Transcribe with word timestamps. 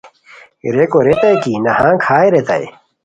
ریکو 0.75 0.99
ریتائے 1.05 1.35
کی 1.43 1.53
نہنگ 1.65 1.97
ہائے 2.07 2.27
ریتائے 2.33 2.65